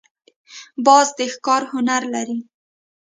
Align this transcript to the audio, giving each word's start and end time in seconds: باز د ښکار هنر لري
باز 0.85 1.07
د 1.17 1.19
ښکار 1.33 1.61
هنر 1.71 2.01
لري 2.13 2.37